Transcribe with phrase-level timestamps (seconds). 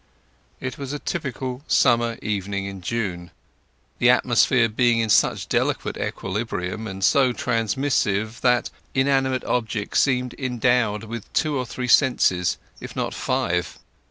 [0.59, 3.29] It was a typical summer evening in June,
[3.99, 11.03] the atmosphere being in such delicate equilibrium and so transmissive that inanimate objects seemed endowed
[11.03, 13.77] with two or three senses, if not five.